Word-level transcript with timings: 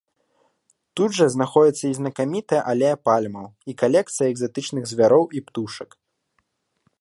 Тут 0.99 1.11
жа 1.17 1.27
знаходзіцца 1.33 1.83
і 1.89 1.91
знакамітая 1.99 2.61
алея 2.71 2.95
пальмаў, 3.11 3.45
і 3.73 3.77
калекцыя 3.83 4.27
экзатычных 4.33 4.83
звяроў 4.93 5.25
і 5.39 5.47
птушак. 5.51 5.89